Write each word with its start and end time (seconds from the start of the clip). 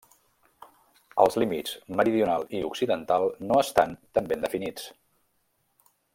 Els 1.25 1.35
límits 1.43 1.75
meridional 1.99 2.47
i 2.61 2.61
occidental 2.71 3.27
no 3.51 3.61
estan 3.67 3.95
tan 4.17 4.33
ben 4.33 4.43
definits. 4.49 4.89